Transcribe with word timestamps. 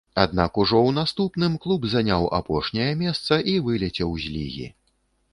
Аднак 0.21 0.55
ужо 0.61 0.75
ў 0.83 0.91
наступным 0.99 1.57
клуб 1.65 1.85
заняў 1.91 2.25
апошняе 2.37 2.87
месца 3.01 3.37
і 3.53 3.53
вылецеў 3.67 4.15
з 4.23 4.33
лігі. 4.37 4.65